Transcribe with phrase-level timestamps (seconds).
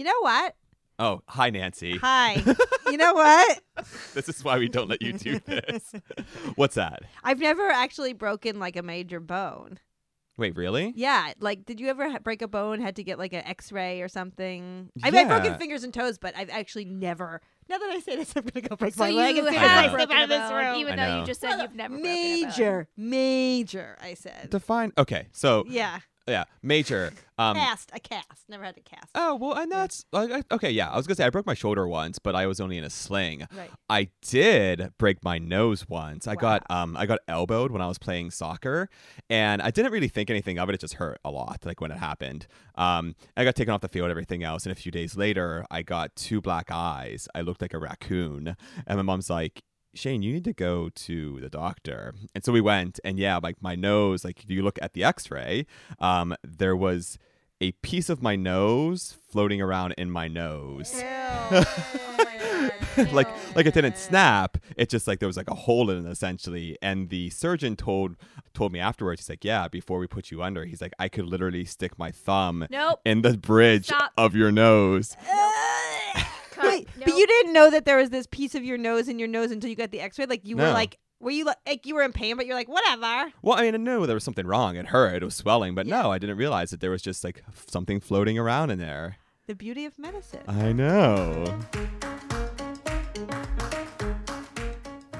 [0.00, 0.54] You know what?
[0.98, 1.98] Oh, hi, Nancy.
[1.98, 2.42] Hi.
[2.90, 3.60] you know what?
[4.14, 5.92] This is why we don't let you do this.
[6.54, 7.02] What's that?
[7.22, 9.78] I've never actually broken like a major bone.
[10.38, 10.94] Wait, really?
[10.96, 12.80] Yeah, like did you ever ha- break a bone?
[12.80, 14.88] Had to get like an X-ray or something?
[15.02, 17.42] I've had broken fingers and toes, but I've actually never.
[17.68, 19.54] Now that I say this, I'm gonna go break So my you leg as soon
[19.54, 20.76] as have to broken step out of this room.
[20.76, 21.20] even I though know.
[21.20, 22.42] you just said you've never broken a bone.
[22.48, 23.98] major, major.
[24.00, 24.48] I said.
[24.48, 24.94] Define.
[24.96, 25.98] Okay, so yeah,
[26.30, 27.12] yeah, major.
[27.40, 28.50] Um, cast a cast.
[28.50, 29.06] Never had to cast.
[29.14, 30.70] Oh well, and that's like, I- okay.
[30.70, 32.84] Yeah, I was gonna say I broke my shoulder once, but I was only in
[32.84, 33.46] a sling.
[33.56, 33.70] Right.
[33.88, 36.26] I did break my nose once.
[36.28, 38.90] I got um I got elbowed when I was playing soccer,
[39.30, 40.74] and I didn't really think anything of it.
[40.74, 42.46] It just hurt a lot, like when it happened.
[42.74, 45.80] Um, I got taken off the field, everything else, and a few days later, I
[45.80, 47.26] got two black eyes.
[47.34, 48.54] I looked like a raccoon,
[48.86, 49.62] and my mom's like.
[49.94, 52.14] Shane, you need to go to the doctor.
[52.34, 55.02] And so we went, and yeah, like my nose, like if you look at the
[55.04, 55.66] x ray,
[55.98, 57.18] um, there was
[57.60, 60.94] a piece of my nose floating around in my nose.
[63.12, 64.56] like like it didn't snap.
[64.76, 66.78] It just like there was like a hole in it essentially.
[66.80, 68.16] And the surgeon told
[68.54, 71.26] told me afterwards, he's like, Yeah, before we put you under, he's like, I could
[71.26, 73.00] literally stick my thumb Nope.
[73.04, 74.12] in the bridge Stop.
[74.16, 75.16] of your nose.
[76.86, 76.96] Cut.
[76.96, 79.28] Wait, but you didn't know that there was this piece of your nose in your
[79.28, 80.26] nose until you got the X-ray.
[80.26, 83.32] Like you were like, were you like you were in pain, but you're like, whatever.
[83.42, 84.76] Well, I mean, I knew there was something wrong.
[84.76, 85.22] It hurt.
[85.22, 88.38] It was swelling, but no, I didn't realize that there was just like something floating
[88.38, 89.16] around in there.
[89.46, 90.42] The beauty of medicine.
[90.46, 91.58] I know.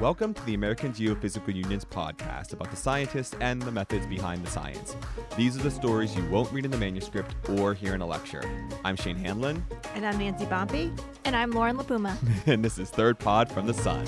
[0.01, 4.51] Welcome to the American Geophysical Union's podcast about the scientists and the methods behind the
[4.51, 4.97] science.
[5.37, 8.43] These are the stories you won't read in the manuscript or hear in a lecture.
[8.83, 9.63] I'm Shane Hanlon,
[9.95, 10.99] And I'm Nancy Bompey.
[11.27, 12.17] And I'm Lauren Lipuma.
[12.47, 14.07] and this is Third Pod from the Sun.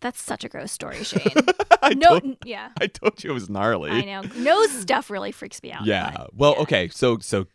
[0.00, 1.32] That's such a gross story, Shane.
[1.82, 3.90] I, no, told, yeah, I told you it was gnarly.
[3.90, 4.20] I know.
[4.36, 5.84] Nose stuff really freaks me out.
[5.86, 6.12] Yeah.
[6.16, 6.62] but- Well, yeah.
[6.62, 6.88] okay.
[6.88, 7.46] So, so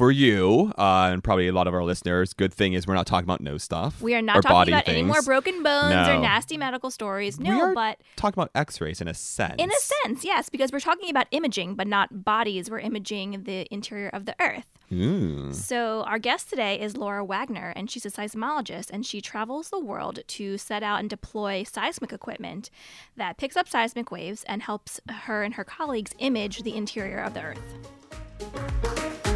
[0.00, 3.06] for you uh, and probably a lot of our listeners, good thing is we're not
[3.06, 4.00] talking about no stuff.
[4.00, 7.36] We are not talking about any more broken bones or nasty medical stories.
[7.36, 9.56] We No, are but talking about X-rays in a sense.
[9.58, 12.70] in a sense, yes, because we're talking about imaging, but not bodies.
[12.70, 14.64] We're imaging the interior of the Earth.
[14.90, 15.52] Ooh.
[15.52, 19.78] So, our guest today is Laura Wagner, and she's a seismologist, and she travels the
[19.78, 22.70] world to set out and deploy seismic equipment
[23.18, 27.34] that picks up seismic waves and helps her and her colleagues image the interior of
[27.34, 29.29] the Earth.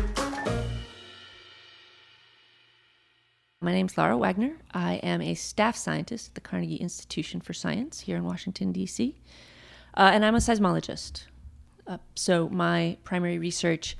[3.65, 4.59] My name is Laura Wagner.
[4.75, 9.17] I am a staff scientist at the Carnegie Institution for Science here in Washington, D.C.,
[9.97, 11.23] uh, and I'm a seismologist.
[11.87, 13.97] Uh, so, my primary research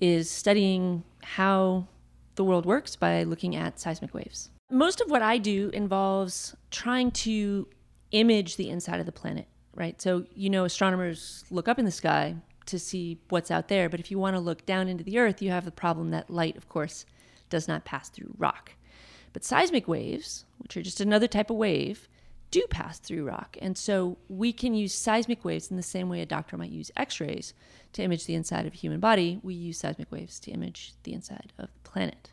[0.00, 1.86] is studying how
[2.34, 4.50] the world works by looking at seismic waves.
[4.72, 7.68] Most of what I do involves trying to
[8.10, 9.46] image the inside of the planet,
[9.76, 10.02] right?
[10.02, 12.34] So, you know, astronomers look up in the sky
[12.64, 15.40] to see what's out there, but if you want to look down into the earth,
[15.40, 17.06] you have the problem that light, of course,
[17.48, 18.72] does not pass through rock.
[19.36, 22.08] But seismic waves, which are just another type of wave,
[22.50, 23.58] do pass through rock.
[23.60, 26.90] And so we can use seismic waves in the same way a doctor might use
[26.96, 27.52] x rays
[27.92, 29.38] to image the inside of a human body.
[29.42, 32.32] We use seismic waves to image the inside of the planet.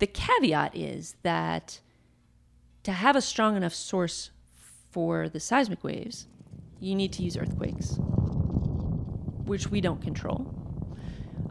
[0.00, 1.78] The caveat is that
[2.82, 4.32] to have a strong enough source
[4.90, 6.26] for the seismic waves,
[6.80, 7.96] you need to use earthquakes,
[9.44, 10.52] which we don't control.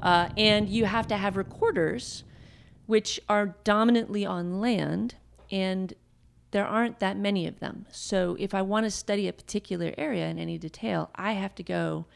[0.03, 2.25] Uh, and you have to have recorders
[2.89, 5.13] which are dominantly on land,
[5.51, 5.93] and
[6.49, 7.85] there aren't that many of them.
[7.91, 11.63] So if I want to study a particular area in any detail, I have to
[11.63, 12.07] go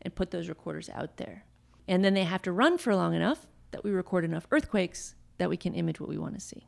[0.00, 1.44] and put those recorders out there.
[1.86, 5.50] And then they have to run for long enough that we record enough earthquakes that
[5.50, 6.66] we can image what we want to see.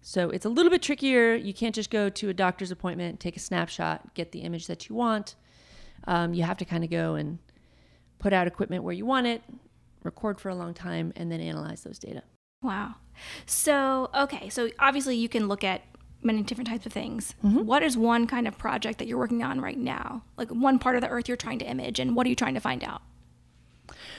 [0.00, 1.34] So it's a little bit trickier.
[1.34, 4.88] You can't just go to a doctor's appointment, take a snapshot, get the image that
[4.88, 5.34] you want.
[6.06, 7.38] Um, you have to kind of go and
[8.18, 9.42] put out equipment where you want it,
[10.04, 12.22] record for a long time, and then analyze those data.
[12.62, 12.96] Wow.
[13.46, 15.82] So, okay, so obviously you can look at
[16.22, 17.34] many different types of things.
[17.44, 17.64] Mm-hmm.
[17.64, 20.22] What is one kind of project that you're working on right now?
[20.36, 22.54] Like one part of the earth you're trying to image, and what are you trying
[22.54, 23.02] to find out?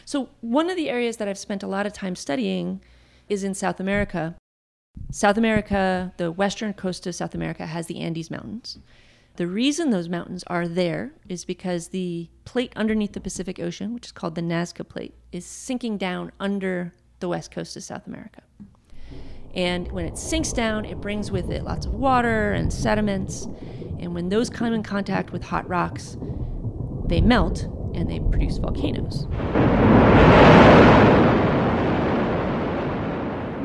[0.06, 2.82] So, one of the areas that I've spent a lot of time studying
[3.28, 4.36] is in South America.
[5.12, 8.80] South America, the western coast of South America, has the Andes Mountains.
[9.36, 14.08] The reason those mountains are there is because the plate underneath the Pacific Ocean, which
[14.08, 18.42] is called the Nazca Plate, is sinking down under the west coast of South America.
[19.54, 23.46] And when it sinks down, it brings with it lots of water and sediments.
[24.00, 26.18] And when those come in contact with hot rocks,
[27.08, 27.64] they melt
[27.96, 29.26] and they produce volcanoes.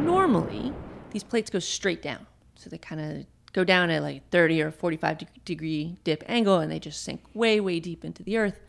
[0.03, 0.73] Normally,
[1.11, 2.27] these plates go straight down.
[2.55, 6.59] So they kind of go down at like 30 or 45 de- degree dip angle
[6.59, 8.61] and they just sink way, way deep into the earth.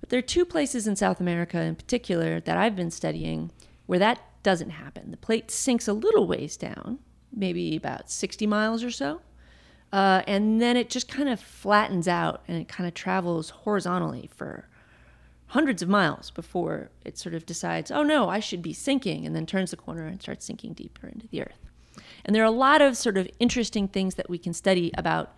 [0.00, 3.50] But there are two places in South America in particular that I've been studying
[3.88, 5.10] where that doesn't happen.
[5.10, 6.98] The plate sinks a little ways down,
[7.34, 9.22] maybe about 60 miles or so.
[9.90, 14.28] Uh, and then it just kind of flattens out and it kind of travels horizontally
[14.36, 14.68] for
[15.46, 19.34] hundreds of miles before it sort of decides, oh no, I should be sinking, and
[19.34, 21.66] then turns the corner and starts sinking deeper into the earth.
[22.26, 25.34] And there are a lot of sort of interesting things that we can study about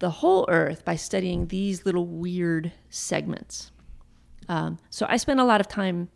[0.00, 3.70] the whole earth by studying these little weird segments.
[4.46, 6.10] Um, so I spend a lot of time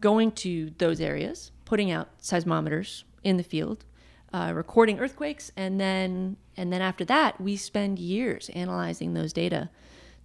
[0.00, 3.84] going to those areas, putting out seismometers in the field,
[4.32, 9.70] uh, recording earthquakes, and then and then after that, we spend years analyzing those data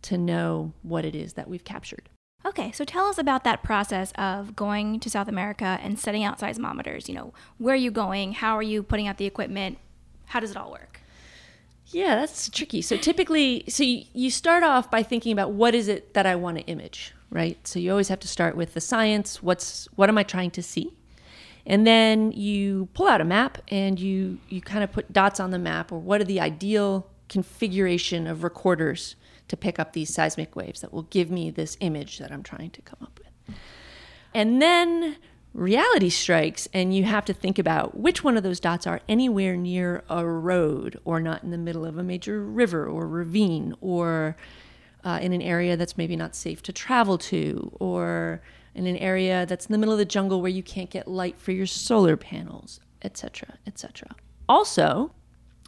[0.04, 2.10] to know what it is that we've captured.
[2.46, 6.40] Okay, so tell us about that process of going to South America and setting out
[6.40, 7.08] seismometers.
[7.08, 8.34] You know, where are you going?
[8.34, 9.78] How are you putting out the equipment?
[10.26, 11.00] How does it all work?
[11.94, 12.82] Yeah, that's tricky.
[12.82, 16.58] So typically, so you, start off by thinking about what is it that I want
[16.58, 17.66] to image, right?
[17.68, 19.44] So you always have to start with the science.
[19.44, 20.94] What's what am I trying to see?
[21.66, 25.52] And then you pull out a map and you you kind of put dots on
[25.52, 29.16] the map or what are the ideal configuration of recorders
[29.48, 32.72] to pick up these seismic waves that will give me this image that I'm trying
[32.72, 33.58] to come up with.
[34.34, 35.18] And then
[35.54, 39.56] reality strikes, and you have to think about which one of those dots are anywhere
[39.56, 44.36] near a road or not in the middle of a major river or ravine or
[45.04, 48.42] uh, in an area that's maybe not safe to travel to or
[48.74, 51.38] in an area that's in the middle of the jungle where you can't get light
[51.38, 54.16] for your solar panels, etc., etc.
[54.50, 55.12] Also,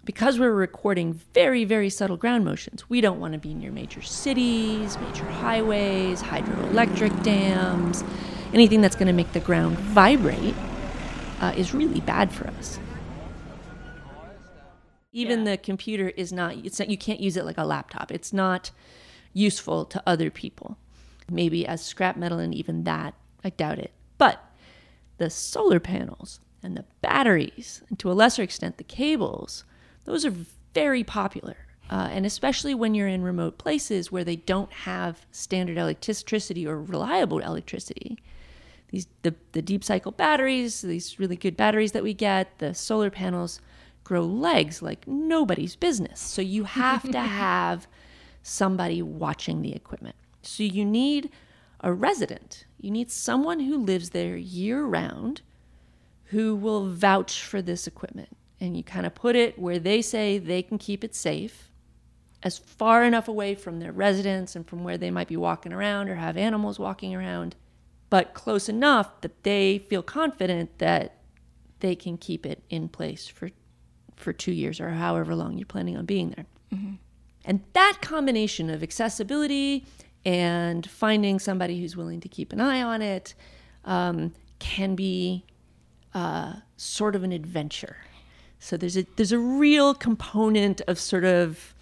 [0.04, 4.02] because we're recording very, very subtle ground motions, we don't want to be near major
[4.02, 8.04] cities, major highways, hydroelectric dams.
[8.56, 10.56] Anything that's going to make the ground vibrate
[11.42, 12.80] uh, is really bad for us.
[15.12, 15.52] Even Yeah.
[15.52, 18.14] the computer is not, it's not, you can't use it like a laptop.
[18.14, 18.72] It's not
[19.34, 20.78] useful to other people.
[21.30, 23.14] Maybe as scrap metal, and even that,
[23.44, 23.92] I doubt it.
[24.18, 24.42] But
[25.18, 29.66] the solar panels and the batteries, and to a lesser extent, the cables,
[30.06, 30.34] those are
[30.74, 31.58] very popular.
[31.90, 36.82] Uh, and especially when you're in remote places where they don't have standard electricity or
[36.82, 38.18] reliable electricity.
[38.96, 43.10] These the, the deep cycle batteries, these really good batteries that we get, the solar
[43.10, 43.60] panels
[44.06, 46.22] grow legs like nobody's business.
[46.22, 47.88] So you have to have
[48.42, 50.16] somebody watching the equipment.
[50.44, 51.30] So you need
[51.82, 52.64] a resident.
[52.80, 55.42] You need someone who lives there year round
[56.28, 58.30] who will vouch for this equipment.
[58.62, 61.70] And you kind of put it where they say they can keep it safe,
[62.44, 66.08] as far enough away from their residence and from where they might be walking around
[66.08, 67.58] or have animals walking around,
[68.10, 71.18] but close enough that they feel confident that
[71.80, 73.50] they can keep it in place for
[74.16, 76.46] for two years or however long you're planning on being there.
[77.44, 79.86] And that combination of accessibility
[80.24, 83.36] and finding somebody who's willing to keep an eye on it
[83.84, 85.46] um, can be
[86.14, 87.98] uh, sort of an adventure.
[88.60, 91.76] So there's a there's a real component of sort of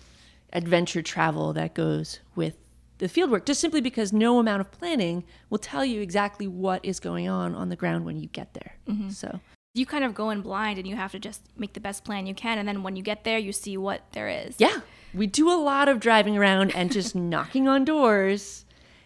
[0.52, 2.56] adventure travel that goes with
[3.04, 7.02] the fieldwork, just simply because no amount of planning will tell you exactly what is
[7.02, 8.78] going on on the ground when you get there.
[9.10, 9.42] So
[9.74, 12.26] You kind of go in blind and you have to just make the best plan
[12.28, 12.58] you can.
[12.58, 14.56] And then when you get there, you see what there is.
[14.58, 14.80] Yeah.
[15.14, 18.64] We do a lot of driving around and just knocking on doors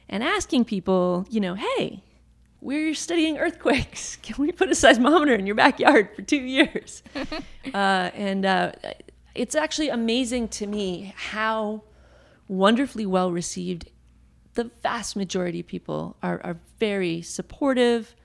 [0.07, 2.03] and asking people, you know, hey,
[2.62, 4.15] we're studying earthquakes.
[4.22, 7.01] Can we put a seismometer in your backyard for two years?
[7.74, 8.74] uh, and uh,
[9.33, 11.81] it's actually amazing to me how
[12.48, 13.89] wonderfully well received
[14.58, 18.16] the vast majority of people are, are very supportive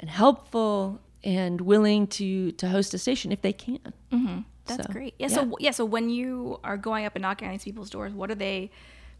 [0.00, 3.78] and helpful and willing to, to host a station if they can.
[4.12, 4.40] Mm-hmm.
[4.66, 5.14] That's So, great.
[5.18, 5.70] Yeah, So yeah.
[5.70, 8.70] So when you are going up and knocking on these people's doors, what are they?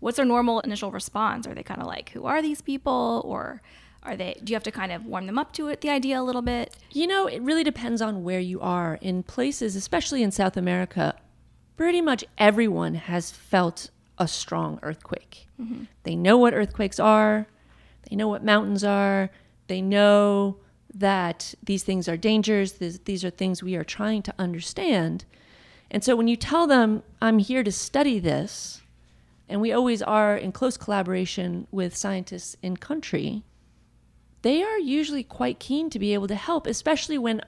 [0.00, 1.46] What's their normal initial response?
[1.46, 3.62] Are they kind of like, "Who are these people?" Or
[4.02, 4.34] are they?
[4.42, 6.42] Do you have to kind of warm them up to it, the idea a little
[6.42, 6.76] bit?
[6.90, 8.98] You know, it really depends on where you are.
[9.00, 11.14] In places, especially in South America,
[11.76, 15.46] pretty much everyone has felt a strong earthquake.
[15.60, 15.84] Mm-hmm.
[16.04, 17.46] They know what earthquakes are,
[18.08, 19.30] they know what mountains are,
[19.66, 20.58] they know
[20.94, 25.24] that these things are dangers, these, these are things we are trying to understand.
[25.90, 28.80] And so when you tell them, I'm here to study this,
[29.48, 33.44] and we always are in close collaboration with scientists in country,
[34.42, 37.42] they are usually quite keen to be able to help, especially when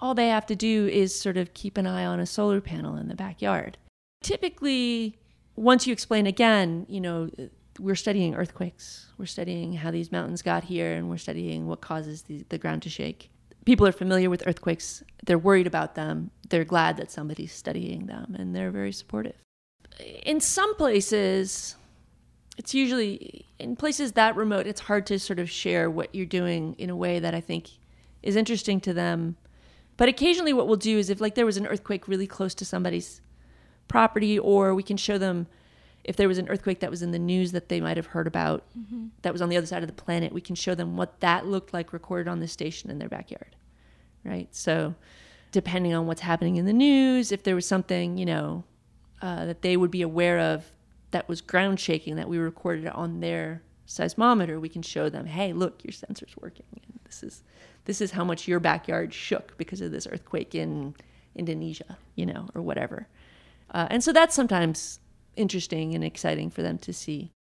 [0.00, 2.96] all they have to do is sort of keep an eye on a solar panel
[2.96, 3.78] in the backyard.
[4.22, 5.16] Typically,
[5.56, 7.30] once you explain again, you know,
[7.78, 12.22] we're studying earthquakes, we're studying how these mountains got here, and we're studying what causes
[12.22, 13.30] the, the ground to shake.
[13.64, 18.34] People are familiar with earthquakes, they're worried about them, they're glad that somebody's studying them,
[18.38, 19.36] and they're very supportive.
[20.24, 21.76] In some places,
[22.58, 26.74] it's usually in places that remote, it's hard to sort of share what you're doing
[26.78, 27.70] in a way that I think
[28.22, 29.36] is interesting to them.
[29.96, 32.64] But occasionally, what we'll do is if like there was an earthquake really close to
[32.64, 33.20] somebody's
[33.92, 35.46] property, or we can show them
[36.04, 38.26] if there was an earthquake that was in the news that they might have heard
[38.26, 38.64] about
[39.22, 41.46] that was on the other side of the planet, we can show them what that
[41.46, 43.54] looked like recorded on the station in their backyard.
[44.24, 44.48] Right.
[44.54, 44.94] So,
[45.52, 48.64] depending on what's happening in the news, if there was something, you know,
[49.20, 50.72] uh, that they would be aware of
[51.10, 55.52] that was ground shaking that we recorded on their seismometer, we can show them, hey,
[55.52, 56.66] look, your sensor's working.
[56.72, 57.42] And this is
[57.84, 60.94] this is how much your backyard shook because of this earthquake in
[61.34, 63.08] Indonesia, you know, or whatever.
[63.72, 65.00] Uh, and so that's sometimes
[65.36, 67.32] interesting and exciting for them to see.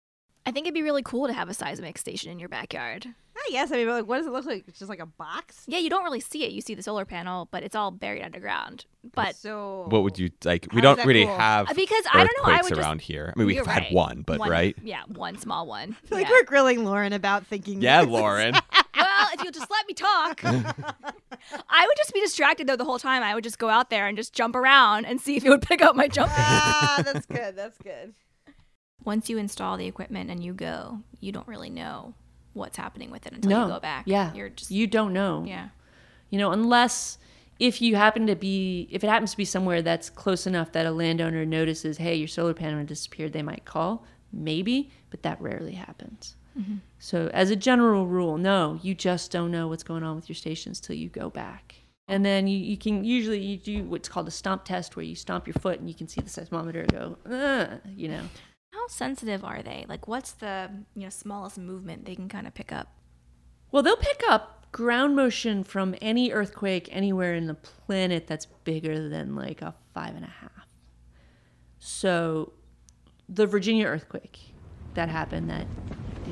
[0.46, 3.06] I think it'd be really cool to have a seismic station in your backyard.
[3.36, 3.70] I guess.
[3.72, 4.64] I mean, like, what does it look like?
[4.68, 5.64] It's just like a box.
[5.66, 6.52] Yeah, you don't really see it.
[6.52, 8.84] You see the solar panel, but it's all buried underground.
[9.14, 10.66] But so What would you like?
[10.74, 11.36] We don't really cool?
[11.38, 13.32] have Uh, because I don't know, I earthquakes would just- around here.
[13.34, 13.92] I mean, we've You're had right.
[13.92, 14.76] one, but right?
[14.82, 15.96] Yeah, one small one.
[16.10, 16.30] like yeah.
[16.32, 17.80] we're grilling Lauren about thinking.
[17.80, 18.52] Yeah, this Lauren.
[18.52, 18.62] well,
[19.40, 20.44] if you'll just let me talk.
[21.68, 23.22] I would just be distracted though the whole time.
[23.22, 25.62] I would just go out there and just jump around and see if it would
[25.62, 26.34] pick up my jumping.
[26.38, 27.56] ah, that's good.
[27.56, 28.14] That's good.
[29.04, 32.14] Once you install the equipment and you go, you don't really know
[32.52, 34.04] what's happening with it until no, you go back.
[34.06, 35.44] yeah, You're just you don't know.
[35.46, 35.68] yeah.
[36.28, 37.16] you know, unless
[37.58, 40.86] if you happen to be, if it happens to be somewhere that's close enough that
[40.86, 45.72] a landowner notices, hey, your solar panel disappeared, they might call, maybe, but that rarely
[45.74, 46.36] happens.
[46.58, 46.76] Mm-hmm.
[46.98, 50.36] So, as a general rule, no, you just don't know what's going on with your
[50.36, 51.76] stations till you go back.
[52.08, 55.14] And then you, you can usually you do what's called a stomp test where you
[55.14, 58.22] stomp your foot and you can see the seismometer go, "Ugh," you know.
[58.72, 59.84] How sensitive are they?
[59.88, 62.88] Like what's the, you know, smallest movement they can kind of pick up?
[63.70, 69.08] Well, they'll pick up ground motion from any earthquake anywhere in the planet that's bigger
[69.08, 70.68] than like a five and a half.
[71.78, 72.52] So,
[73.28, 74.54] the Virginia earthquake
[74.94, 75.66] that happened, that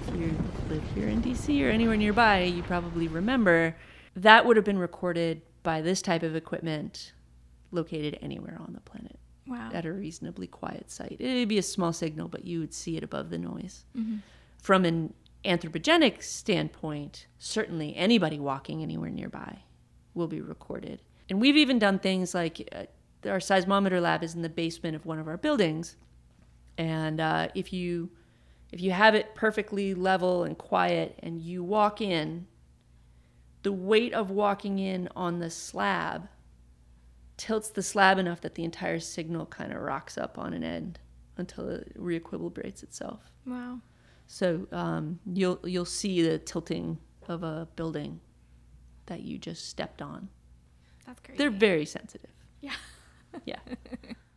[0.06, 0.34] if you
[0.68, 3.76] live here in DC or anywhere nearby, you probably remember,
[4.16, 7.12] that would have been recorded by this type of equipment
[7.70, 9.70] located anywhere on the planet Wow.
[9.72, 11.16] at a reasonably quiet site.
[11.18, 13.84] It'd be a small signal, but you would see it above the noise.
[14.60, 15.14] From an
[15.44, 19.58] anthropogenic standpoint, certainly anybody walking anywhere nearby
[20.14, 21.00] will be recorded.
[21.30, 25.06] And we've even done things like uh, our seismometer lab is in the basement of
[25.06, 25.96] one of our buildings,
[26.76, 28.10] and uh, if you
[28.70, 32.46] if you have it perfectly level and quiet, and you walk in,
[33.62, 36.28] the weight of walking in on the slab
[37.36, 40.98] tilts the slab enough that the entire signal kind of rocks up on an end
[41.36, 43.32] until it reequilibrates itself.
[43.46, 43.80] Wow.
[44.26, 46.98] So um, you'll you'll see the tilting
[47.28, 48.20] of a building
[49.06, 50.28] that you just stepped on.
[51.06, 51.38] That's crazy.
[51.38, 52.30] They're very sensitive.
[52.60, 52.72] Yeah.
[53.44, 53.60] Yeah.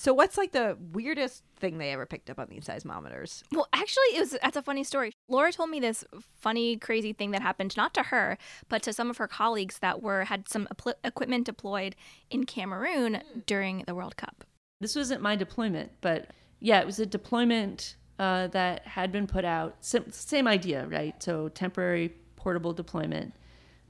[0.00, 3.42] So, what's like the weirdest thing they ever picked up on these seismometers?
[3.52, 5.12] Well, actually, it was that's a funny story.
[5.28, 6.06] Laura told me this
[6.38, 8.38] funny, crazy thing that happened not to her,
[8.70, 11.96] but to some of her colleagues that were had some epl- equipment deployed
[12.30, 14.42] in Cameroon during the World Cup.
[14.80, 16.30] This wasn't my deployment, but
[16.60, 19.76] yeah, it was a deployment uh, that had been put out.
[19.80, 21.22] Sim- same idea, right?
[21.22, 23.34] So temporary portable deployment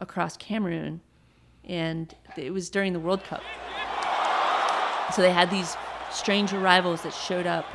[0.00, 1.02] across Cameroon,
[1.62, 3.42] and it was during the World Cup.
[5.14, 5.76] So they had these
[6.12, 7.66] strange arrivals that showed up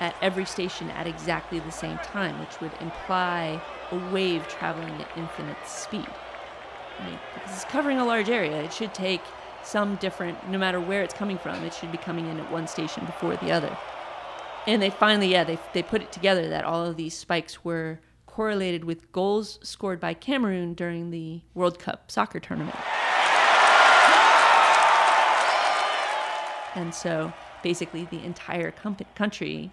[0.00, 5.08] at every station at exactly the same time, which would imply a wave traveling at
[5.16, 6.06] infinite speed.
[7.00, 7.18] Right?
[7.34, 8.62] Because it's covering a large area.
[8.62, 9.22] It should take
[9.62, 12.66] some different, no matter where it's coming from, it should be coming in at one
[12.66, 13.76] station before the other.
[14.66, 18.00] And they finally, yeah, they, they put it together that all of these spikes were
[18.26, 22.76] correlated with goals scored by Cameroon during the World Cup soccer tournament.
[26.74, 27.32] And so
[27.64, 29.72] basically the entire com- country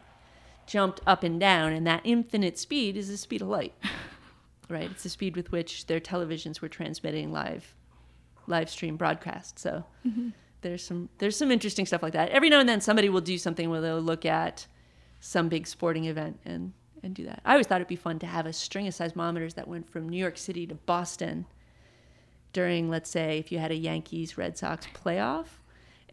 [0.65, 3.75] jumped up and down, and that infinite speed is the speed of light,
[4.69, 4.89] right?
[4.89, 7.75] It's the speed with which their televisions were transmitting live,
[8.47, 9.59] live stream broadcast.
[9.59, 10.29] So mm-hmm.
[10.61, 12.29] there's some there's some interesting stuff like that.
[12.29, 14.65] Every now and then somebody will do something where they'll look at
[15.19, 16.71] some big sporting event and
[17.03, 17.41] and do that.
[17.43, 20.07] I always thought it'd be fun to have a string of seismometers that went from
[20.07, 21.45] New York City to Boston
[22.53, 25.47] during let's say if you had a Yankees Red Sox playoff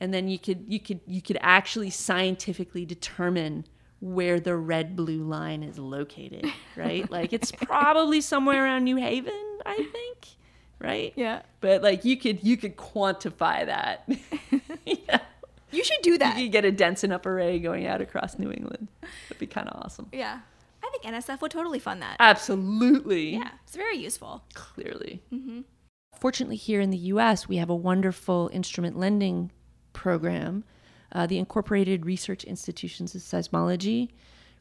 [0.00, 3.64] and then you could you could you could actually scientifically determine
[4.00, 7.10] where the red blue line is located, right?
[7.10, 10.26] like it's probably somewhere around New Haven, I think,
[10.78, 11.12] right?
[11.16, 11.42] Yeah.
[11.60, 14.08] But like you could you could quantify that.
[14.86, 15.20] yeah.
[15.70, 16.38] You should do that.
[16.38, 18.88] You could get a dense enough array going out across New England.
[19.02, 20.08] That'd be kind of awesome.
[20.14, 20.40] Yeah.
[20.82, 22.16] I think NSF would totally fund that.
[22.20, 23.34] Absolutely.
[23.34, 23.50] yeah.
[23.66, 24.44] It's very useful.
[24.54, 25.22] Clearly.
[25.30, 25.60] Mm-hmm.
[26.18, 29.52] Fortunately, here in the US, we have a wonderful instrument lending
[29.98, 30.64] program.
[31.12, 34.08] Uh, the Incorporated Research Institutions of Seismology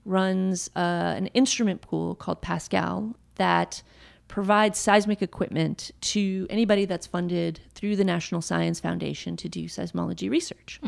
[0.03, 3.83] runs uh, an instrument pool called PASSCAL that
[4.27, 10.29] provides seismic equipment to anybody that's funded through the National Science Foundation to do seismology
[10.29, 10.79] research.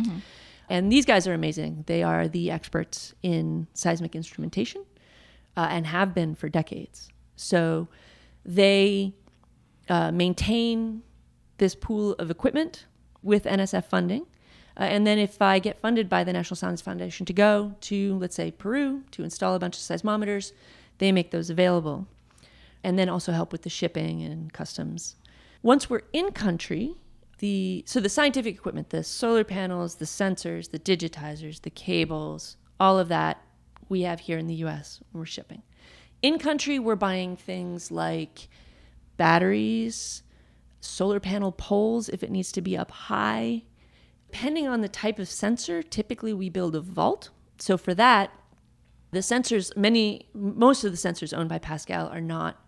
[0.69, 1.83] And these guys are amazing.
[1.87, 4.83] They are the experts in seismic instrumentation
[5.55, 7.09] uh, and have been for decades.
[7.35, 7.87] So
[8.45, 9.13] they
[9.89, 11.01] uh, maintain
[11.57, 12.85] this pool of equipment
[13.21, 14.25] with NSF funding.
[14.79, 18.17] Uh, and then if I get funded by the National Science Foundation to go to,
[18.17, 20.53] let's say, Peru to install a bunch of seismometers,
[20.99, 22.07] they make those available.
[22.81, 25.15] And then also help with the shipping and customs.
[25.61, 26.95] Once we're in country,
[27.39, 32.97] the so the scientific equipment, the solar panels, the sensors, the digitizers, the cables, all
[32.97, 33.41] of that
[33.89, 35.63] we have here in the US we're shipping.
[36.21, 38.47] In country, we're buying things like
[39.17, 40.23] batteries,
[40.79, 43.63] solar panel poles if it needs to be up high.
[44.31, 47.29] Depending on the type of sensor, typically we build a vault.
[47.57, 48.31] So for that,
[49.11, 52.63] the sensors, many, most of the sensors owned by PASSCAL are not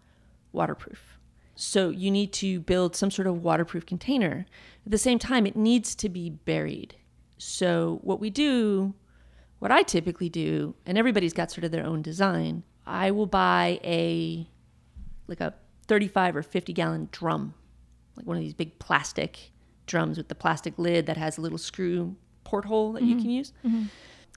[0.51, 1.19] waterproof.
[1.55, 4.45] So you need to build some sort of waterproof container.
[4.85, 6.95] At the same time, it needs to be buried.
[7.37, 8.95] So what we do,
[9.59, 13.79] what I typically do, and everybody's got sort of their own design, I will buy
[13.83, 14.47] a
[15.27, 15.53] like a
[15.87, 17.53] 35 or 50 gallon drum,
[18.17, 19.51] like one of these big plastic
[19.85, 23.21] drums with the plastic lid that has a little screw porthole that you mm-hmm.
[23.21, 23.53] can use.
[23.65, 23.83] Mm-hmm.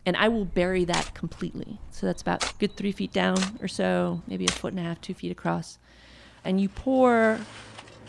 [0.06, 1.80] And I will bury that completely.
[1.90, 4.82] So that's about a good three feet down or so, maybe a foot and a
[4.82, 5.78] half, two feet across.
[6.44, 7.38] And you pour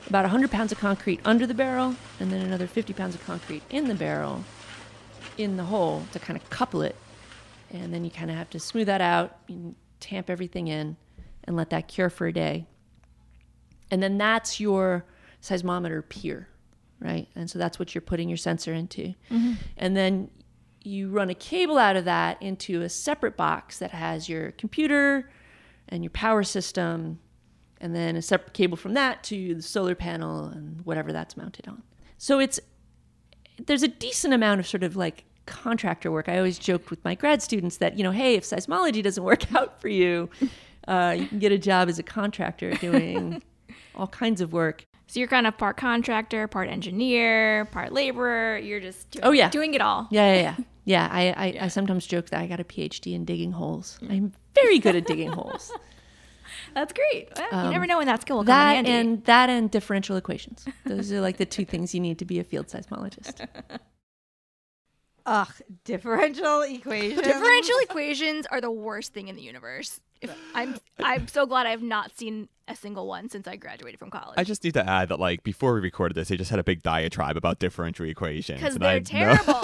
[0.08, 3.64] about 100 pounds of concrete under the barrel and then another 50 pounds of concrete
[3.70, 4.44] in the barrel
[5.38, 6.96] in the hole to kind of couple it.
[7.72, 10.98] And then you kind of have to smooth that out, you tamp everything in,
[11.46, 12.66] and let that cure for a day.
[13.92, 15.06] And then that's your
[15.42, 16.48] seismometer pier,
[17.00, 17.28] right?
[17.36, 19.14] And so that's what you're putting your sensor into.
[19.78, 20.30] And then
[20.84, 25.30] you run a cable out of that into a separate box that has your computer
[25.90, 27.20] and your power system,
[27.82, 31.68] and then a separate cable from that to the solar panel and whatever that's mounted
[31.68, 31.84] on.
[32.18, 32.60] So it's
[33.66, 36.28] there's a decent amount of sort of like contractor work.
[36.28, 39.54] I always joked with my grad students that, you know, hey, if seismology doesn't work
[39.56, 40.30] out for you,
[40.88, 43.42] uh, you can get a job as a contractor doing
[43.96, 44.86] all kinds of work.
[45.08, 48.58] So you're kind of part contractor, part engineer, part laborer.
[48.58, 49.50] You're just doing, Oh, yeah.
[49.50, 50.08] doing it all.
[50.12, 50.56] Yeah, yeah, yeah.
[50.88, 53.98] Yeah, I, I, I sometimes joke that I got a PhD in digging holes.
[54.08, 55.72] I'm very good at digging holes.
[56.76, 57.30] That's great.
[57.36, 58.92] Well, you um, never know when that skill will come That in handy.
[59.14, 60.64] and that and differential equations.
[60.86, 63.48] Those are like the two things you need to be a field seismologist.
[65.26, 65.52] Ugh,
[65.86, 67.20] differential equations.
[67.22, 70.00] Differential equations are the worst thing in the universe.
[70.30, 74.00] If- I'm I'm so glad I have not seen a single one since I graduated
[74.00, 74.36] from college.
[74.38, 76.64] I just need to add that, like, before we recorded this, they just had a
[76.64, 78.60] big diatribe about differential equations.
[78.60, 79.62] because they're I know- terrible.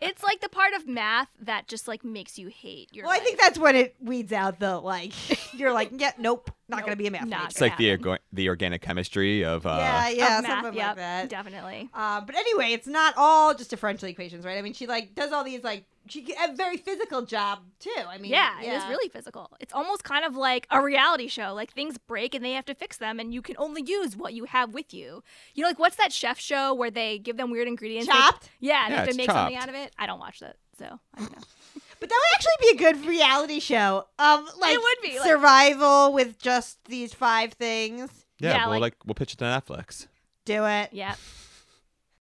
[0.00, 3.06] it's like the part of math that just like makes you hate your.
[3.06, 5.12] Well, I think that's when it weeds out the like.
[5.54, 7.46] You're like, yeah, nope, not gonna be a math not major.
[7.50, 8.04] it's like the, happen.
[8.04, 9.66] orga- the organic chemistry of.
[9.66, 11.28] Uh, yeah, Of yeah, math, something yep, like that.
[11.28, 11.88] definitely.
[11.94, 14.58] Uh, but anyway, it's not all just differential equations, right?
[14.58, 17.90] I mean, she like does all these like she a very physical job too.
[18.08, 19.50] I mean, Yeah, it is really physical.
[19.60, 21.52] It's almost kind of like a reality show.
[21.54, 24.34] Like things break and they have to fix them, and you can only use what
[24.34, 25.22] you have with you.
[25.54, 28.06] You know, like what's that chef show where they give them weird ingredients?
[28.08, 28.50] They- Chopped?
[28.60, 29.92] yeah, and they have to it's make something out of it.
[29.98, 31.42] I don't watch that, so I don't know.
[32.00, 35.26] But that would actually be a good reality show um, of like would be, like-
[35.28, 38.10] survival with just these five things.
[38.38, 40.06] Yeah, Yeah, we'll like- like we'll pitch it to Netflix.
[40.44, 40.88] Do it.
[40.92, 41.16] yeah,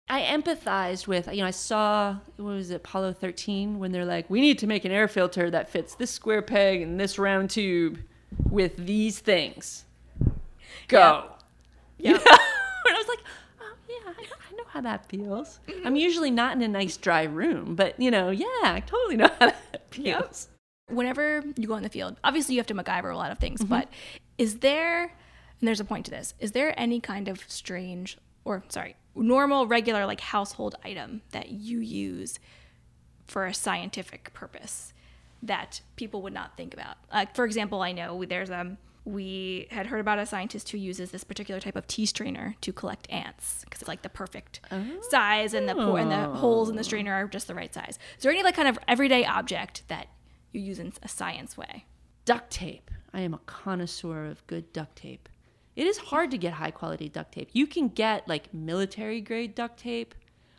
[0.10, 4.28] I empathized with, you know, I saw, what was it, Apollo 13, when they're like,
[4.30, 7.52] we need to make an air filter that fits this square peg and this round
[7.52, 8.00] tube
[8.50, 9.86] with these things.
[10.88, 11.26] Go.
[12.02, 12.20] You know?
[12.26, 13.20] and I was like,
[13.60, 15.60] oh, yeah, I know, I know how that feels.
[15.86, 19.28] I'm usually not in a nice dry room, but, you know, yeah, I totally know
[19.40, 20.48] how that feels.
[20.88, 23.60] whenever you go in the field, obviously you have to MacGyver a lot of things,
[23.62, 23.70] Mm-hmm.
[23.70, 23.90] but
[24.38, 28.64] is there, and there's a point to this, is there any kind of strange, or
[28.70, 32.40] sorry, normal, regular, like household item that you use
[33.28, 34.94] for a scientific purpose
[35.44, 36.98] that people would not think about?
[37.14, 38.78] Like, for example, I know there's um
[39.10, 42.72] we had heard about a scientist who uses this particular type of tea strainer to
[42.72, 44.62] collect ants because it's like the perfect
[45.10, 46.84] size and the po- and the holes in the oh.
[46.84, 47.98] strainer are just the right size.
[48.18, 50.08] Is there any like kind of everyday object that
[50.52, 51.86] you use in a science way?
[52.26, 52.92] Duct tape.
[53.14, 55.28] I am a connoisseur of good duct tape.
[55.76, 57.50] It is hard to get high quality duct tape.
[57.54, 60.14] You can get like military grade duct tape.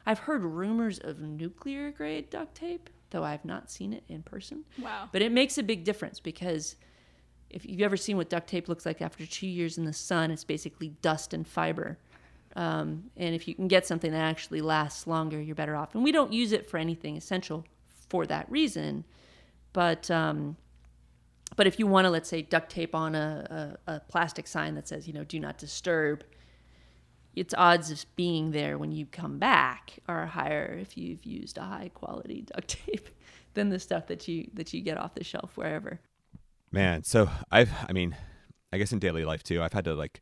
[0.06, 4.64] I've heard rumors of nuclear grade duct tape, though I've not seen it in person.
[4.78, 5.08] Wow.
[5.12, 6.74] But it makes a big difference because
[7.50, 10.30] if you've ever seen what duct tape looks like after two years in the sun,
[10.30, 11.98] it's basically dust and fiber.
[12.56, 15.94] Um, and if you can get something that actually lasts longer, you're better off.
[15.94, 17.64] And we don't use it for anything essential
[18.08, 19.04] for that reason.
[19.72, 20.56] but um,
[21.56, 24.76] but if you want to, let's say, duct tape on a, a, a plastic sign
[24.76, 26.22] that says, you know, do not disturb,
[27.34, 31.62] its odds of being there when you come back are higher if you've used a
[31.62, 33.08] high quality duct tape
[33.54, 36.00] than the stuff that you that you get off the shelf wherever.
[36.72, 38.16] Man, so I've, I mean,
[38.72, 40.20] I guess in daily life too, I've had to like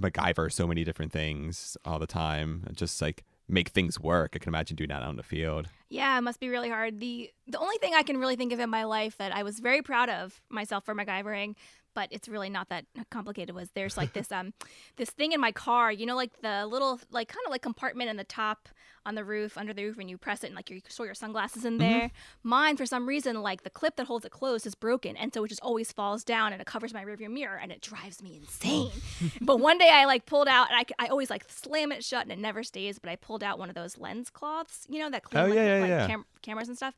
[0.00, 4.32] MacGyver so many different things all the time, just like make things work.
[4.34, 5.68] I can imagine doing that out in the field.
[5.88, 7.00] Yeah, it must be really hard.
[7.00, 9.60] The the only thing I can really think of in my life that I was
[9.60, 11.54] very proud of myself for MacGyvering,
[11.94, 14.52] but it's really not that complicated was there's like this um
[14.96, 18.10] this thing in my car, you know, like the little like kind of like compartment
[18.10, 18.68] in the top
[19.06, 21.14] on the roof, under the roof, and you press it and like you store your
[21.14, 22.10] sunglasses in there.
[22.42, 25.44] Mine, for some reason, like the clip that holds it closed is broken, and so
[25.44, 28.36] it just always falls down and it covers my rearview mirror, and it drives me
[28.36, 28.90] insane.
[29.40, 32.22] but one day I like pulled out, and I, I always like slam it shut,
[32.22, 32.98] and it never stays.
[32.98, 35.54] But I pulled out one of those lens cloths, you know, that clean Oh, like,
[35.54, 36.06] yeah, yeah, like yeah.
[36.08, 36.94] cam- cameras and stuff,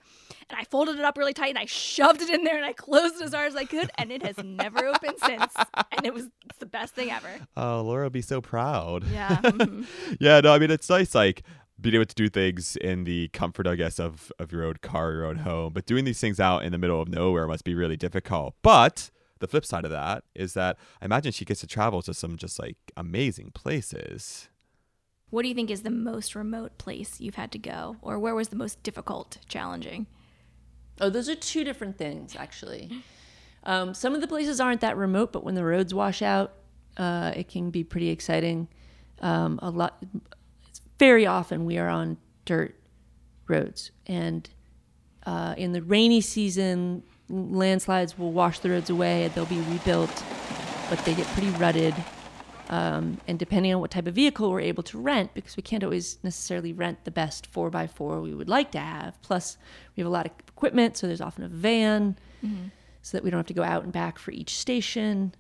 [0.50, 2.72] and I folded it up really tight, and I shoved it in there, and I
[2.72, 5.52] closed it as hard as I could, and it has never opened since,
[5.92, 6.26] and it was
[6.58, 7.28] the best thing ever.
[7.56, 9.04] Oh, Laura will be so proud.
[9.12, 9.36] Yeah.
[9.42, 9.86] mhm.
[10.20, 11.42] yeah, no, I mean it's nice like
[11.80, 15.12] being able to do things in the comfort, I guess, of of your own car,
[15.12, 15.72] your own home.
[15.72, 18.54] But doing these things out in the middle of nowhere must be really difficult.
[18.62, 19.10] But
[19.40, 22.36] the flip side of that is that I imagine she gets to travel to some
[22.36, 24.48] just like amazing places.
[25.30, 28.34] What do you think is the most remote place you've had to go, or where
[28.34, 30.06] was the most difficult, challenging?
[31.00, 32.90] Oh, those are two different things, actually.
[33.64, 36.54] Um, some of the places aren't that remote, but when the roads wash out,
[36.96, 38.68] uh, it can be pretty exciting.
[39.20, 40.12] Um, a lot, it's
[40.98, 42.74] very often we are on dirt
[43.46, 44.48] roads, and
[45.26, 50.24] uh, in the rainy season, landslides will wash the roads away and they'll be rebuilt,
[50.88, 51.94] but they get pretty rutted.
[52.70, 55.82] Um, and depending on what type of vehicle we're able to rent, because we can't
[55.82, 59.20] always necessarily rent the best 4x4 we would like to have.
[59.22, 59.56] Plus,
[59.96, 62.16] we have a lot of equipment, so there's often a van
[63.02, 65.34] so that we don't have to go out and back for each station.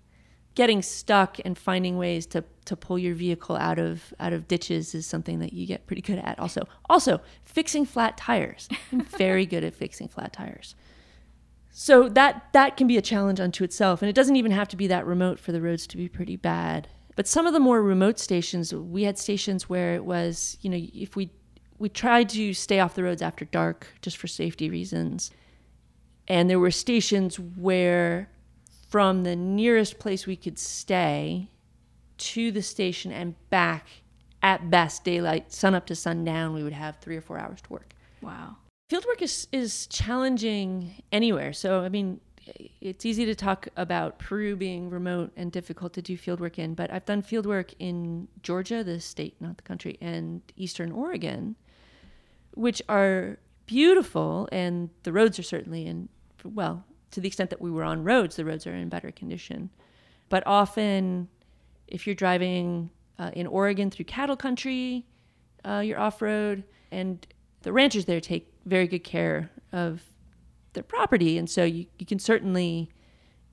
[0.58, 4.92] Getting stuck and finding ways to, to pull your vehicle out of out of ditches
[4.92, 6.36] is something that you get pretty good at.
[6.40, 8.68] Also, also fixing flat tires.
[8.90, 10.74] I'm very good at fixing flat tires.
[11.70, 14.76] So that that can be a challenge unto itself, and it doesn't even have to
[14.76, 16.88] be that remote for the roads to be pretty bad.
[17.14, 20.80] But some of the more remote stations, we had stations where it was, you know,
[20.92, 21.30] if we
[21.78, 25.30] we tried to stay off the roads after dark just for safety reasons,
[26.26, 28.28] and there were stations where
[28.88, 31.48] from the nearest place we could stay
[32.16, 33.86] to the station and back
[34.42, 37.72] at best daylight sun up to sundown we would have three or four hours to
[37.72, 38.56] work Wow.
[38.90, 41.52] fieldwork is is challenging anywhere.
[41.52, 42.20] So I mean,
[42.80, 46.90] it's easy to talk about Peru being remote and difficult to do fieldwork in, but
[46.90, 51.56] I've done fieldwork in Georgia, the state, not the country, and Eastern Oregon,
[52.54, 56.08] which are beautiful, and the roads are certainly in
[56.44, 59.70] well to the extent that we were on roads, the roads are in better condition.
[60.28, 61.28] But often,
[61.86, 65.06] if you're driving uh, in Oregon through cattle country,
[65.64, 67.26] uh, you're off road, and
[67.62, 70.02] the ranchers there take very good care of
[70.74, 72.90] their property, and so you, you can certainly,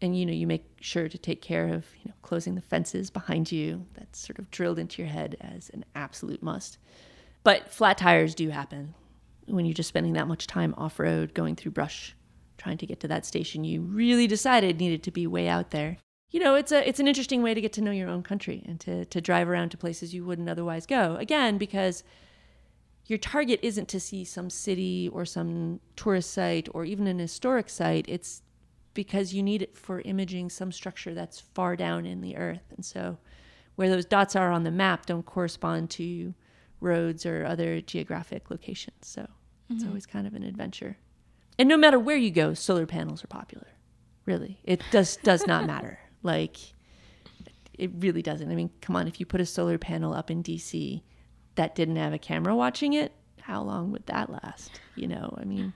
[0.02, 3.10] and you know, you make sure to take care of you know closing the fences
[3.10, 3.86] behind you.
[3.96, 6.78] That's sort of drilled into your head as an absolute must.
[7.44, 8.94] But flat tires do happen
[9.46, 12.15] when you're just spending that much time off road, going through brush,
[12.58, 15.98] trying to get to that station you really decided needed to be way out there.
[16.32, 18.63] You know, it's a it's an interesting way to get to know your own country
[18.68, 21.15] and to to drive around to places you wouldn't otherwise go.
[21.15, 22.04] Again, because
[23.06, 27.70] your target isn't to see some city or some tourist site or even an historic
[27.70, 28.06] site.
[28.08, 28.41] It's
[28.94, 32.63] because you need it for imaging some structure that's far down in the earth.
[32.76, 33.18] And so
[33.76, 36.34] where those dots are on the map don't correspond to
[36.80, 38.96] roads or other geographic locations.
[39.02, 39.28] So
[39.70, 39.89] it's mm-hmm.
[39.89, 40.98] always kind of an adventure.
[41.58, 43.68] And no matter where you go, solar panels are popular.
[44.26, 44.60] Really.
[44.63, 46.00] It does does not matter.
[46.24, 46.58] Like
[47.78, 48.52] it really doesn't.
[48.52, 51.02] I mean, come on, if you put a solar panel up in DC
[51.56, 54.80] that didn't have a camera watching it, how long would that last?
[54.96, 55.74] You know, I mean,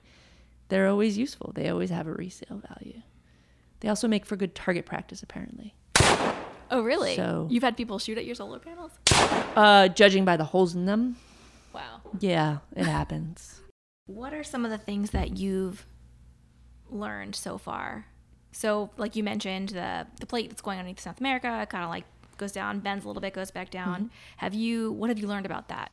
[0.69, 1.51] they're always useful.
[1.55, 3.01] They always have a resale value.
[3.81, 5.73] They also make for good target practice, apparently.
[6.71, 7.15] Oh, really?
[7.15, 8.91] So- You've had people shoot at your solar panels?
[9.55, 11.15] Uh, judging by the holes in them,
[11.73, 12.01] Wow.
[12.19, 13.58] yeah, it happens.
[14.09, 15.85] What are some of the things that you've
[16.89, 18.07] learned so far?
[18.51, 22.05] So, like you mentioned, the the plate that's going underneath South America kind of like
[22.37, 24.09] goes down, bends a little bit, goes back down.
[24.37, 24.91] Have you?
[24.93, 25.91] What have you learned about that?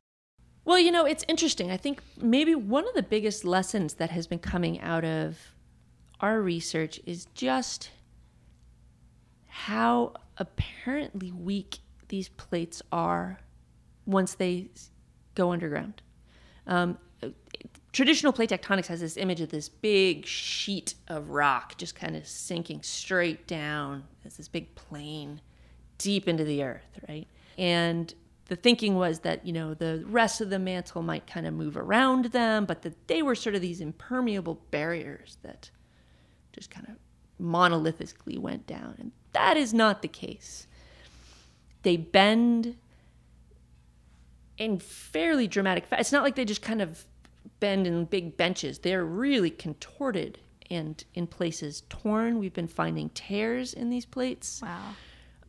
[0.65, 1.71] Well, you know, it's interesting.
[1.71, 5.39] I think maybe one of the biggest lessons that has been coming out of
[6.21, 7.91] our research is just
[9.47, 13.41] how apparently weak these plates are
[14.07, 14.71] once they
[15.35, 16.01] go underground.
[16.67, 16.99] Um,
[17.97, 22.27] traditional plate tectonics has this image of this big sheet of rock just kind of
[22.27, 25.41] sinking straight down as this big plane
[25.97, 27.27] deep into the earth, right?
[27.57, 28.13] And
[28.49, 31.75] the thinking was that, you know, the rest of the mantle might kind of move
[31.75, 35.71] around them, but that they were sort of these impermeable barriers that
[36.53, 36.97] just kind of
[37.43, 38.95] monolithically went down.
[38.99, 40.67] And that is not the case.
[41.81, 42.77] They bend
[44.59, 45.85] in fairly dramatic.
[45.93, 47.07] It's not like they just kind of
[47.61, 48.79] bend in big benches.
[48.79, 50.39] They're really contorted
[50.71, 52.39] and in places torn.
[52.39, 54.61] We've been finding tears in these plates.
[54.63, 54.95] Wow.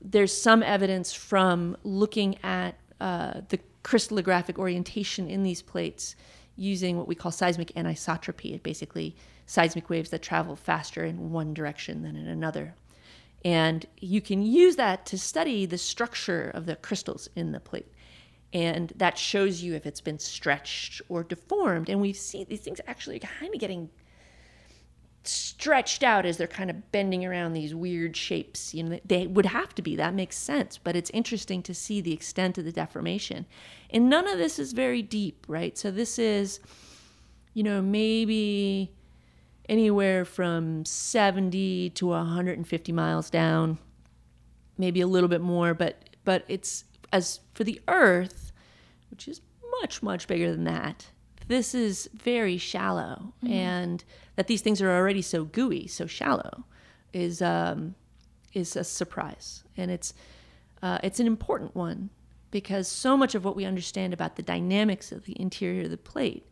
[0.02, 6.16] There's some evidence from looking at uh, the crystallographic orientation in these plates
[6.56, 12.04] using what we call seismic anisotropy, basically seismic waves that travel faster in one direction
[12.04, 12.76] than in another.
[13.46, 17.92] And you can use that to study the structure of the crystals in the plate.
[18.54, 21.90] And that shows you if it's been stretched or deformed.
[21.90, 23.90] And we see these things actually kind of getting
[25.24, 28.74] stretched out as they're kind of bending around these weird shapes.
[28.74, 29.96] You know, they would have to be.
[29.96, 30.78] That makes sense.
[30.78, 33.46] But it's interesting to see the extent of the deformation.
[33.90, 35.78] And none of this is very deep, right?
[35.78, 36.60] So this is,
[37.54, 38.94] you know, maybe
[39.68, 43.78] anywhere from 70 to 150 miles down,
[44.78, 48.52] maybe a little bit more, but but it's as for the earth,
[49.10, 49.42] which is
[49.82, 51.08] much much bigger than that.
[51.48, 54.04] This is very shallow and
[54.36, 56.66] that these things are already so gooey, so shallow
[57.14, 57.96] is um,
[58.54, 59.64] is a surprise.
[59.78, 60.14] And it's
[60.82, 62.10] uh, it's an important one
[62.52, 65.98] because so much of what we understand about the dynamics of the interior of the
[65.98, 66.46] plate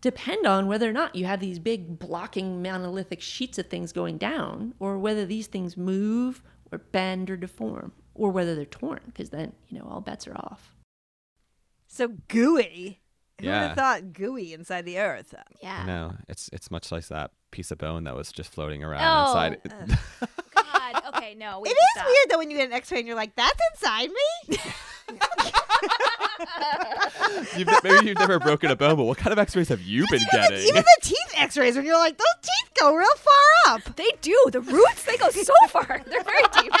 [0.00, 4.18] depend on whether or not you have these big blocking monolithic sheets of things going
[4.18, 9.30] down or whether these things move or bend or deform or whether they're torn because
[9.30, 10.72] then you know all bets are off
[11.88, 13.00] So gooey.
[13.40, 15.34] Who would have thought gooey inside the earth?
[15.60, 15.84] Yeah.
[15.84, 19.26] No, it's it's much like that piece of bone that was just floating around Oh.
[19.28, 19.58] inside.
[20.54, 21.02] God.
[21.16, 21.34] Okay.
[21.34, 21.58] No.
[21.60, 22.06] We It have to is stop.
[22.06, 24.58] weird though when you get an X-ray and you're like, "That's inside me."
[27.56, 30.22] you've, maybe you've never broken a bone, but what kind of X-rays have you been
[30.32, 30.58] getting?
[30.58, 34.36] Even the teeth X-rays, when you're like, "Those teeth go real far up." They do.
[34.52, 35.04] The roots.
[35.04, 36.02] They go so far.
[36.06, 36.72] They're very deep.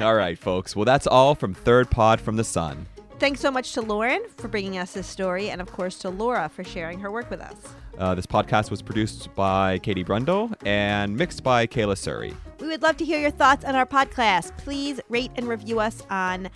[0.00, 0.74] All right, folks.
[0.74, 2.86] Well, that's all from Third Pod from the Sun.
[3.18, 6.48] Thanks so much to Lauren for bringing us this story, and of course to Laura
[6.48, 7.54] for sharing her work with us.
[7.98, 12.34] Uh, this podcast was produced by Katie Broendel and mixed by Kayla Surrey.
[12.60, 14.56] We would love to hear your thoughts on our podcast.
[14.56, 16.48] Please rate and review us on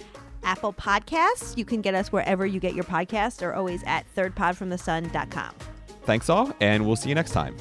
[0.43, 1.55] Apple Podcasts.
[1.59, 5.51] You can get us wherever you get your podcasts, or always at thirdpodfromthesun.com.
[6.05, 7.57] Thanks all, and we'll see you next time.